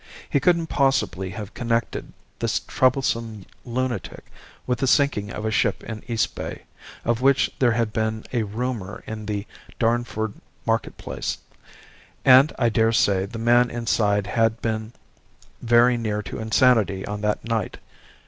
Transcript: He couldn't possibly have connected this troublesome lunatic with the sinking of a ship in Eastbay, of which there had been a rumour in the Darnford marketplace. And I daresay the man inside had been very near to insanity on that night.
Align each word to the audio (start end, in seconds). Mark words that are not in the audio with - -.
He 0.27 0.39
couldn't 0.39 0.65
possibly 0.65 1.29
have 1.29 1.53
connected 1.53 2.11
this 2.39 2.59
troublesome 2.61 3.45
lunatic 3.63 4.31
with 4.65 4.79
the 4.79 4.87
sinking 4.87 5.29
of 5.31 5.45
a 5.45 5.51
ship 5.51 5.83
in 5.83 6.01
Eastbay, 6.09 6.61
of 7.05 7.21
which 7.21 7.51
there 7.59 7.73
had 7.73 7.93
been 7.93 8.23
a 8.33 8.41
rumour 8.41 9.03
in 9.05 9.27
the 9.27 9.45
Darnford 9.77 10.33
marketplace. 10.65 11.37
And 12.25 12.51
I 12.57 12.67
daresay 12.69 13.27
the 13.27 13.37
man 13.37 13.69
inside 13.69 14.25
had 14.25 14.59
been 14.59 14.93
very 15.61 15.97
near 15.97 16.23
to 16.23 16.39
insanity 16.39 17.05
on 17.05 17.21
that 17.21 17.45
night. 17.47 17.77